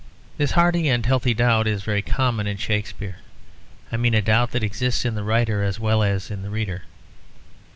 This 0.37 0.53
hearty 0.53 0.89
and 0.89 1.05
healthy 1.05 1.35
doubt 1.35 1.67
is 1.67 1.83
very 1.83 2.01
common 2.01 2.47
in 2.47 2.57
Shakespeare; 2.57 3.17
I 3.91 3.97
mean 3.97 4.15
a 4.15 4.21
doubt 4.23 4.49
that 4.53 4.63
exists 4.63 5.05
in 5.05 5.13
the 5.13 5.21
writer 5.21 5.61
as 5.61 5.79
well 5.79 6.01
as 6.01 6.31
in 6.31 6.41
the 6.41 6.49
reader. 6.49 6.85